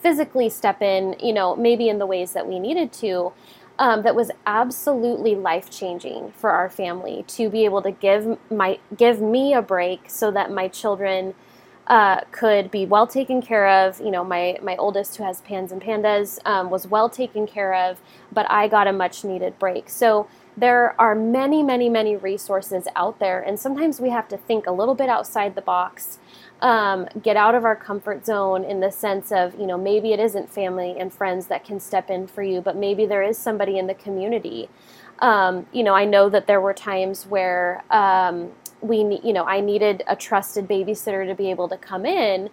physically 0.00 0.48
step 0.50 0.82
in 0.82 1.14
you 1.22 1.32
know 1.32 1.54
maybe 1.54 1.88
in 1.88 1.98
the 1.98 2.06
ways 2.06 2.32
that 2.32 2.46
we 2.46 2.58
needed 2.58 2.92
to 2.92 3.32
um, 3.78 4.02
that 4.02 4.14
was 4.14 4.30
absolutely 4.46 5.34
life 5.34 5.70
changing 5.70 6.32
for 6.32 6.50
our 6.50 6.68
family 6.68 7.24
to 7.28 7.48
be 7.48 7.64
able 7.64 7.82
to 7.82 7.90
give 7.90 8.38
my 8.50 8.78
give 8.96 9.20
me 9.20 9.54
a 9.54 9.62
break 9.62 10.08
so 10.08 10.30
that 10.30 10.50
my 10.50 10.66
children 10.66 11.34
uh, 11.86 12.20
could 12.32 12.70
be 12.70 12.84
well 12.84 13.06
taken 13.06 13.40
care 13.40 13.68
of. 13.68 14.00
You 14.00 14.10
know, 14.10 14.24
my 14.24 14.58
my 14.62 14.76
oldest 14.76 15.16
who 15.16 15.24
has 15.24 15.40
pans 15.42 15.72
and 15.72 15.80
pandas 15.80 16.38
um, 16.44 16.70
was 16.70 16.86
well 16.86 17.08
taken 17.08 17.46
care 17.46 17.74
of, 17.74 18.00
but 18.32 18.50
I 18.50 18.66
got 18.68 18.86
a 18.86 18.92
much 18.92 19.24
needed 19.24 19.58
break. 19.58 19.88
So 19.88 20.26
there 20.56 20.98
are 21.00 21.14
many, 21.14 21.62
many, 21.62 21.88
many 21.88 22.16
resources 22.16 22.88
out 22.96 23.18
there, 23.18 23.40
and 23.40 23.58
sometimes 23.58 24.00
we 24.00 24.10
have 24.10 24.28
to 24.28 24.36
think 24.36 24.66
a 24.66 24.72
little 24.72 24.94
bit 24.94 25.08
outside 25.08 25.54
the 25.54 25.62
box, 25.62 26.18
um, 26.62 27.06
get 27.22 27.36
out 27.36 27.54
of 27.54 27.64
our 27.64 27.76
comfort 27.76 28.24
zone 28.24 28.64
in 28.64 28.80
the 28.80 28.90
sense 28.90 29.30
of, 29.30 29.54
you 29.60 29.66
know, 29.66 29.76
maybe 29.76 30.12
it 30.12 30.20
isn't 30.20 30.50
family 30.50 30.96
and 30.98 31.12
friends 31.12 31.46
that 31.48 31.64
can 31.64 31.78
step 31.78 32.08
in 32.08 32.26
for 32.26 32.42
you, 32.42 32.60
but 32.60 32.76
maybe 32.76 33.04
there 33.04 33.22
is 33.22 33.36
somebody 33.36 33.78
in 33.78 33.86
the 33.86 33.94
community. 33.94 34.70
Um, 35.18 35.66
you 35.72 35.82
know, 35.82 35.94
I 35.94 36.04
know 36.04 36.30
that 36.30 36.46
there 36.46 36.60
were 36.60 36.74
times 36.74 37.26
where 37.26 37.84
um, 37.90 38.50
we, 38.80 39.20
you 39.22 39.32
know, 39.32 39.44
I 39.44 39.60
needed 39.60 40.02
a 40.06 40.16
trusted 40.16 40.66
babysitter 40.66 41.26
to 41.26 41.34
be 41.34 41.50
able 41.50 41.68
to 41.68 41.76
come 41.76 42.06
in, 42.06 42.48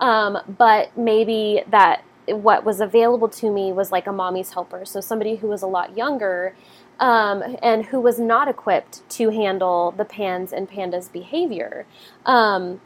um, 0.00 0.38
but 0.56 0.96
maybe 0.96 1.62
that 1.70 2.04
what 2.36 2.64
was 2.64 2.80
available 2.80 3.28
to 3.28 3.50
me 3.50 3.72
was 3.72 3.92
like 3.92 4.06
a 4.06 4.12
mommy's 4.12 4.52
helper, 4.52 4.84
so 4.84 5.00
somebody 5.00 5.36
who 5.36 5.48
was 5.48 5.62
a 5.62 5.66
lot 5.66 5.96
younger 5.96 6.54
um, 7.00 7.56
and 7.62 7.86
who 7.86 8.00
was 8.00 8.18
not 8.18 8.48
equipped 8.48 9.08
to 9.10 9.30
handle 9.30 9.92
the 9.92 10.04
pans 10.04 10.52
and 10.52 10.68
pandas 10.68 11.10
behavior. 11.12 11.86
Um, 12.26 12.80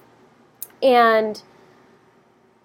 and 0.82 1.42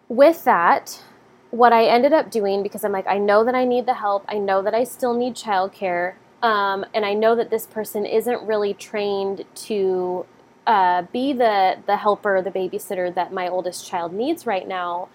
with 0.10 0.44
that, 0.44 1.04
what 1.52 1.72
I 1.72 1.86
ended 1.86 2.14
up 2.14 2.30
doing, 2.30 2.64
because 2.64 2.84
I'm 2.84 2.92
like, 2.92 3.08
I 3.08 3.18
know 3.18 3.44
that 3.46 3.56
I 3.56 3.66
need 3.66 3.86
the 3.86 3.94
help, 3.94 4.26
I 4.28 4.38
know 4.38 4.62
that 4.62 4.74
I 4.74 4.84
still 4.84 5.14
need 5.14 5.36
childcare, 5.36 6.16
um, 6.42 6.86
and 6.94 7.06
I 7.06 7.14
know 7.14 7.36
that 7.36 7.50
this 7.50 7.66
person 7.66 8.06
isn't 8.06 8.42
really 8.44 8.74
trained 8.74 9.46
to 9.56 10.26
uh, 10.68 11.04
be 11.14 11.32
the 11.32 11.78
the 11.88 11.96
helper, 11.98 12.42
the 12.42 12.52
babysitter 12.52 13.14
that 13.16 13.32
my 13.32 13.48
oldest 13.48 13.88
child 13.88 14.14
needs 14.14 14.46
right 14.46 14.68
now. 14.68 15.08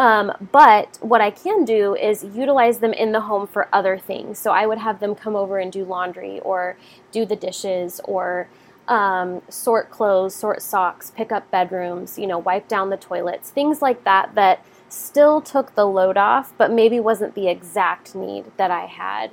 Um, 0.00 0.32
but 0.50 0.96
what 1.02 1.20
I 1.20 1.30
can 1.30 1.66
do 1.66 1.94
is 1.94 2.24
utilize 2.24 2.78
them 2.78 2.94
in 2.94 3.12
the 3.12 3.20
home 3.20 3.46
for 3.46 3.68
other 3.70 3.98
things. 3.98 4.38
So 4.38 4.50
I 4.50 4.64
would 4.64 4.78
have 4.78 4.98
them 4.98 5.14
come 5.14 5.36
over 5.36 5.58
and 5.58 5.70
do 5.70 5.84
laundry 5.84 6.40
or 6.40 6.78
do 7.12 7.26
the 7.26 7.36
dishes 7.36 8.00
or 8.04 8.48
um, 8.88 9.42
sort 9.50 9.90
clothes, 9.90 10.34
sort 10.34 10.62
socks, 10.62 11.12
pick 11.14 11.30
up 11.30 11.50
bedrooms, 11.50 12.18
you 12.18 12.26
know, 12.26 12.38
wipe 12.38 12.66
down 12.66 12.88
the 12.88 12.96
toilets, 12.96 13.50
things 13.50 13.82
like 13.82 14.04
that 14.04 14.34
that 14.36 14.64
still 14.88 15.42
took 15.42 15.74
the 15.74 15.84
load 15.84 16.16
off, 16.16 16.54
but 16.56 16.72
maybe 16.72 16.98
wasn't 16.98 17.34
the 17.34 17.48
exact 17.48 18.14
need 18.14 18.46
that 18.56 18.70
I 18.70 18.86
had. 18.86 19.30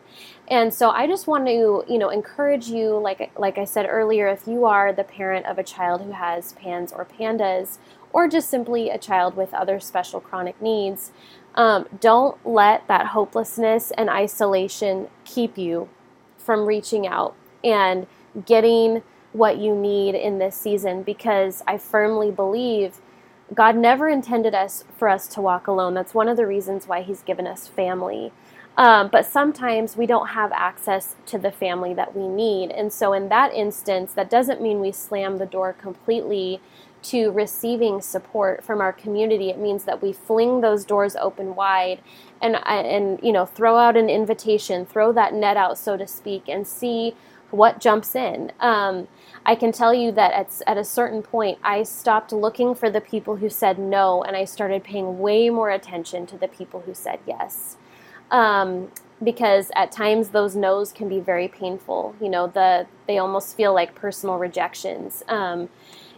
And 0.49 0.73
so 0.73 0.89
I 0.89 1.07
just 1.07 1.27
want 1.27 1.47
to, 1.47 1.85
you 1.87 1.97
know, 1.97 2.09
encourage 2.09 2.67
you, 2.67 2.97
like 2.97 3.31
like 3.37 3.57
I 3.57 3.65
said 3.65 3.87
earlier, 3.89 4.27
if 4.27 4.47
you 4.47 4.65
are 4.65 4.91
the 4.91 5.03
parent 5.05 5.45
of 5.45 5.57
a 5.57 5.63
child 5.63 6.01
who 6.01 6.11
has 6.11 6.51
PANS 6.53 6.91
or 6.91 7.05
PANDAS 7.05 7.79
or 8.13 8.27
just 8.27 8.49
simply 8.49 8.89
a 8.89 8.97
child 8.97 9.35
with 9.35 9.53
other 9.53 9.79
special 9.79 10.19
chronic 10.19 10.61
needs, 10.61 11.11
um, 11.55 11.87
don't 11.99 12.37
let 12.45 12.87
that 12.87 13.07
hopelessness 13.07 13.91
and 13.91 14.09
isolation 14.09 15.07
keep 15.25 15.57
you 15.57 15.89
from 16.37 16.65
reaching 16.65 17.07
out 17.07 17.35
and 17.63 18.07
getting 18.45 19.01
what 19.33 19.57
you 19.57 19.75
need 19.75 20.15
in 20.15 20.39
this 20.39 20.55
season 20.55 21.03
because 21.03 21.63
I 21.67 21.77
firmly 21.77 22.31
believe 22.31 23.01
God 23.53 23.75
never 23.75 24.09
intended 24.09 24.53
us 24.53 24.83
for 24.97 25.07
us 25.07 25.27
to 25.29 25.41
walk 25.41 25.67
alone. 25.67 25.93
That's 25.93 26.13
one 26.13 26.27
of 26.27 26.37
the 26.37 26.45
reasons 26.45 26.87
why 26.87 27.01
He's 27.01 27.21
given 27.21 27.47
us 27.47 27.67
family. 27.67 28.31
Um, 28.77 29.09
but 29.11 29.25
sometimes 29.25 29.97
we 29.97 30.05
don't 30.05 30.27
have 30.27 30.51
access 30.51 31.15
to 31.27 31.39
the 31.39 31.51
family 31.51 31.95
that 31.95 32.15
we 32.15 32.27
need. 32.27 32.69
And 32.69 32.93
so, 32.93 33.13
in 33.13 33.29
that 33.29 33.53
instance, 33.53 34.13
that 34.13 34.29
doesn't 34.29 34.61
mean 34.61 34.79
we 34.79 34.91
slam 34.91 35.37
the 35.37 35.47
door 35.47 35.73
completely 35.73 36.61
to 37.03 37.31
receiving 37.31 38.01
support 38.01 38.63
from 38.63 38.81
our 38.81 38.93
community. 38.93 39.49
It 39.49 39.59
means 39.59 39.83
that 39.85 40.01
we 40.01 40.13
fling 40.13 40.61
those 40.61 40.85
doors 40.85 41.15
open 41.15 41.55
wide 41.55 42.01
and 42.41 42.57
and 42.67 43.19
you 43.21 43.31
know 43.31 43.45
throw 43.45 43.77
out 43.77 43.97
an 43.97 44.09
invitation, 44.09 44.85
throw 44.85 45.11
that 45.13 45.33
net 45.33 45.57
out, 45.57 45.77
so 45.77 45.97
to 45.97 46.07
speak, 46.07 46.47
and 46.47 46.67
see 46.67 47.15
what 47.51 47.79
jumps 47.79 48.15
in. 48.15 48.51
Um, 48.59 49.07
I 49.45 49.55
can 49.55 49.71
tell 49.71 49.93
you 49.93 50.11
that 50.11 50.33
at, 50.33 50.61
at 50.67 50.77
a 50.77 50.83
certain 50.83 51.21
point, 51.23 51.57
I 51.63 51.83
stopped 51.83 52.33
looking 52.33 52.75
for 52.75 52.89
the 52.89 52.99
people 52.99 53.37
who 53.37 53.49
said 53.49 53.79
no, 53.79 54.21
and 54.23 54.35
I 54.35 54.43
started 54.43 54.83
paying 54.83 55.19
way 55.19 55.49
more 55.49 55.69
attention 55.69 56.25
to 56.27 56.37
the 56.37 56.49
people 56.49 56.81
who 56.81 56.93
said 56.93 57.19
yes. 57.25 57.77
Um, 58.29 58.91
because 59.23 59.71
at 59.75 59.91
times 59.91 60.29
those 60.29 60.55
no's 60.55 60.91
can 60.91 61.09
be 61.09 61.19
very 61.19 61.47
painful. 61.47 62.15
You 62.21 62.29
know, 62.29 62.47
the 62.47 62.87
they 63.07 63.17
almost 63.17 63.55
feel 63.55 63.73
like 63.73 63.95
personal 63.95 64.37
rejections. 64.37 65.23
Um, 65.27 65.69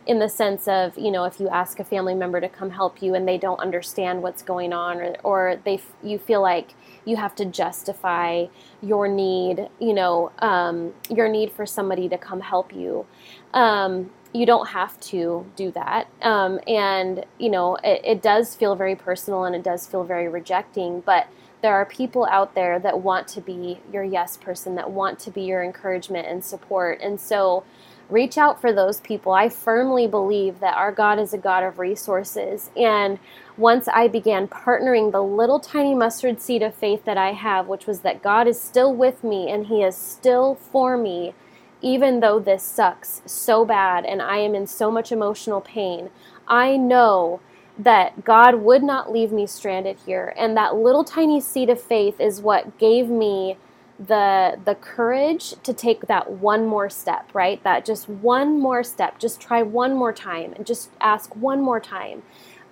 in 0.10 0.18
the 0.18 0.28
sense 0.28 0.68
of 0.68 0.98
you 0.98 1.12
know 1.12 1.24
if 1.26 1.40
you 1.40 1.48
ask 1.50 1.80
a 1.80 1.84
family 1.84 2.16
member 2.16 2.42
to 2.42 2.50
come 2.50 2.72
help 2.72 3.00
you 3.00 3.14
and 3.14 3.28
they 3.28 3.38
don't 3.38 3.60
understand 3.60 4.24
what's 4.24 4.42
going 4.42 4.74
on 4.74 5.00
or, 5.00 5.16
or 5.24 5.62
they 5.66 5.80
you 6.02 6.18
feel 6.18 6.42
like 6.42 6.74
you 7.06 7.16
have 7.16 7.36
to 7.36 7.46
justify 7.46 8.48
your 8.82 9.08
need 9.08 9.70
you 9.80 9.94
know 9.94 10.32
um, 10.40 10.92
your 11.12 11.30
need 11.30 11.52
for 11.52 11.64
somebody 11.64 12.10
to 12.10 12.18
come 12.18 12.42
help 12.42 12.74
you 12.74 13.06
um, 13.54 14.10
you 14.34 14.46
don't 14.46 14.68
have 14.68 15.00
to 15.00 15.44
do 15.56 15.72
that. 15.72 16.08
Um, 16.22 16.60
and, 16.68 17.26
you 17.40 17.50
know, 17.50 17.78
it, 17.78 18.02
it 18.04 18.22
does 18.22 18.54
feel 18.54 18.76
very 18.76 18.96
personal 18.96 19.46
and 19.46 19.56
it 19.56 19.64
does 19.64 19.88
feel 19.88 20.04
very 20.04 20.28
rejecting, 20.28 21.02
but 21.02 21.28
there 21.64 21.74
are 21.74 21.86
people 21.86 22.28
out 22.30 22.54
there 22.54 22.78
that 22.78 23.02
want 23.02 23.28
to 23.30 23.42
be 23.42 23.80
your 23.92 24.04
yes 24.04 24.38
person, 24.38 24.76
that 24.76 24.92
want 24.92 25.18
to 25.22 25.32
be 25.32 25.42
your 25.42 25.64
encouragement 25.64 26.28
and 26.28 26.46
support. 26.46 27.02
And 27.02 27.20
so 27.20 27.64
reach 28.10 28.38
out 28.38 28.60
for 28.60 28.74
those 28.74 29.00
people. 29.02 29.32
I 29.32 29.50
firmly 29.50 30.08
believe 30.08 30.60
that 30.60 30.76
our 30.76 30.92
God 30.92 31.20
is 31.20 31.34
a 31.34 31.38
God 31.38 31.64
of 31.64 31.80
resources. 31.80 32.72
And 32.76 33.20
once 33.58 33.88
I 33.88 34.08
began 34.08 34.48
partnering 34.48 35.12
the 35.12 35.24
little 35.24 35.60
tiny 35.60 35.94
mustard 35.94 36.42
seed 36.42 36.64
of 36.64 36.74
faith 36.74 37.06
that 37.06 37.18
I 37.18 37.34
have, 37.34 37.68
which 37.68 37.86
was 37.86 38.02
that 38.02 38.24
God 38.24 38.48
is 38.48 38.60
still 38.60 38.94
with 38.94 39.24
me 39.24 39.50
and 39.50 39.68
He 39.68 39.84
is 39.84 39.96
still 39.96 40.56
for 40.56 40.98
me, 40.98 41.34
even 41.82 42.20
though 42.20 42.40
this 42.40 42.64
sucks 42.64 43.22
so 43.26 43.64
bad 43.64 44.06
and 44.06 44.22
I 44.22 44.38
am 44.38 44.56
in 44.56 44.68
so 44.68 44.92
much 44.92 45.12
emotional 45.12 45.62
pain, 45.62 46.10
I 46.48 46.78
know 46.78 47.40
that 47.78 48.26
God 48.26 48.56
would 48.56 48.84
not 48.84 49.12
leave 49.12 49.32
me 49.32 49.48
stranded 49.48 49.98
here. 50.06 50.34
And 50.38 50.58
that 50.58 50.76
little 50.76 51.06
tiny 51.06 51.40
seed 51.40 51.70
of 51.70 51.82
faith 51.82 52.20
is 52.20 52.42
what 52.42 52.78
gave 52.78 53.08
me 53.08 53.58
the 54.00 54.58
the 54.64 54.76
courage 54.76 55.56
to 55.64 55.74
take 55.74 56.08
that 56.08 56.32
one 56.32 56.66
more 56.66 56.90
step, 56.90 57.30
right? 57.34 57.62
That 57.64 57.86
just 57.86 58.08
one 58.08 58.60
more 58.60 58.84
step, 58.84 59.20
just 59.20 59.42
try 59.42 59.62
one 59.62 59.94
more 59.94 60.14
time 60.14 60.54
and 60.54 60.66
just 60.66 60.90
ask 61.02 61.36
one 61.36 61.62
more 61.62 61.80
time. 61.80 62.24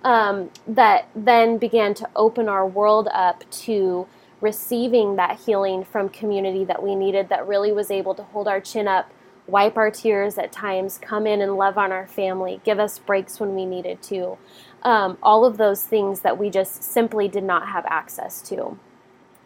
Um, 0.04 0.50
that 0.66 1.08
then 1.14 1.58
began 1.58 1.92
to 1.94 2.08
open 2.14 2.48
our 2.48 2.66
world 2.66 3.08
up 3.12 3.48
to 3.50 4.06
receiving 4.40 5.16
that 5.16 5.40
healing 5.40 5.84
from 5.84 6.08
community 6.08 6.64
that 6.64 6.80
we 6.82 6.94
needed 6.94 7.28
that 7.30 7.46
really 7.48 7.72
was 7.72 7.90
able 7.90 8.14
to 8.14 8.22
hold 8.22 8.46
our 8.46 8.60
chin 8.60 8.86
up 8.86 9.12
wipe 9.48 9.76
our 9.76 9.90
tears 9.90 10.38
at 10.38 10.52
times, 10.52 10.98
come 10.98 11.26
in 11.26 11.40
and 11.40 11.56
love 11.56 11.78
on 11.78 11.90
our 11.90 12.06
family, 12.06 12.60
give 12.64 12.78
us 12.78 12.98
breaks 12.98 13.40
when 13.40 13.54
we 13.54 13.64
needed 13.64 14.00
to. 14.02 14.36
Um, 14.82 15.18
all 15.22 15.44
of 15.44 15.56
those 15.56 15.82
things 15.82 16.20
that 16.20 16.38
we 16.38 16.50
just 16.50 16.82
simply 16.84 17.26
did 17.26 17.42
not 17.42 17.68
have 17.68 17.84
access 17.86 18.40
to. 18.42 18.78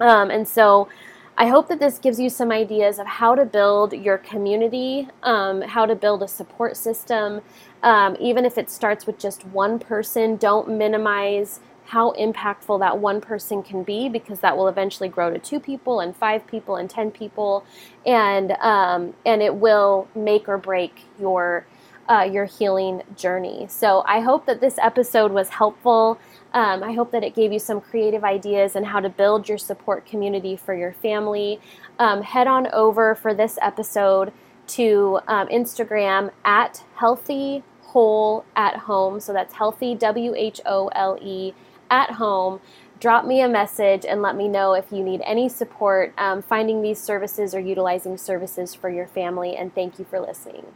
Um, 0.01 0.31
and 0.31 0.47
so 0.47 0.89
I 1.37 1.47
hope 1.47 1.69
that 1.69 1.81
this 1.81 1.99
gives 1.99 2.21
you 2.21 2.29
some 2.29 2.53
ideas 2.53 2.99
of 2.99 3.07
how 3.07 3.35
to 3.35 3.45
build 3.45 3.95
your 3.95 4.19
community, 4.19 5.09
um, 5.23 5.63
how 5.63 5.87
to 5.87 5.95
build 5.95 6.23
a 6.23 6.29
support 6.29 6.77
system. 6.77 7.41
Um, 7.83 8.17
even 8.21 8.45
if 8.45 8.59
it 8.59 8.71
starts 8.71 9.07
with 9.07 9.19
just 9.19 9.47
one 9.47 9.79
person, 9.79 10.37
don't 10.37 10.69
minimize 10.69 11.61
how 11.87 12.13
impactful 12.13 12.79
that 12.81 12.99
one 12.99 13.21
person 13.21 13.63
can 13.63 13.83
be 13.83 14.09
because 14.09 14.41
that 14.41 14.57
will 14.57 14.69
eventually 14.69 15.09
grow 15.09 15.31
to 15.31 15.39
two 15.39 15.59
people 15.59 16.01
and 16.01 16.17
five 16.17 16.47
people 16.47 16.77
and 16.77 16.89
ten 16.89 17.11
people, 17.11 17.65
and 18.07 18.53
um, 18.53 19.15
and 19.27 19.43
it 19.43 19.55
will 19.55 20.09
make 20.15 20.49
or 20.49 20.59
break 20.59 21.03
your 21.19 21.67
uh, 22.09 22.29
your 22.31 22.45
healing 22.45 23.03
journey. 23.17 23.67
So 23.69 24.05
I 24.07 24.21
hope 24.21 24.47
that 24.47 24.61
this 24.61 24.79
episode 24.79 25.33
was 25.33 25.49
helpful. 25.49 26.19
Um, 26.55 26.83
I 26.83 26.93
hope 26.93 27.11
that 27.13 27.25
it 27.25 27.35
gave 27.35 27.53
you 27.53 27.59
some 27.59 27.81
creative 27.81 28.25
ideas 28.25 28.77
on 28.77 28.85
how 28.85 29.01
to 29.01 29.09
build 29.09 29.49
your 29.49 29.59
support 29.59 30.05
community 30.05 30.57
for 30.57 30.75
your 30.75 30.93
family. 30.93 31.61
Um, 31.99 32.23
head 32.23 32.47
on 32.47 32.67
over 32.73 33.15
for 33.15 33.35
this 33.35 33.59
episode 33.63 34.33
to 34.69 35.21
um, 35.27 35.49
Instagram 35.49 36.31
at 36.45 36.85
healthy 36.97 37.63
whole 37.81 38.45
at 38.57 38.77
home. 38.77 39.21
So 39.21 39.33
that's 39.33 39.55
healthy 39.55 39.95
W 39.95 40.35
H 40.35 40.61
O 40.65 40.89
L 40.89 41.19
E 41.21 41.53
at 41.93 42.13
home, 42.13 42.59
drop 42.99 43.27
me 43.27 43.43
a 43.43 43.49
message 43.49 44.07
and 44.07 44.23
let 44.23 44.35
me 44.35 44.49
know 44.49 44.73
if 44.73 44.91
you 44.91 45.05
need 45.05 45.21
any 45.25 45.49
support 45.49 46.15
um, 46.17 46.41
finding 46.41 46.81
these 46.81 46.99
services 46.99 47.55
or 47.55 47.61
utilizing 47.61 48.17
services 48.17 48.75
for 48.75 48.89
your 48.89 49.07
family. 49.07 49.55
And 49.55 49.75
thank 49.75 49.99
you 49.99 50.07
for 50.07 50.19
listening. 50.19 50.67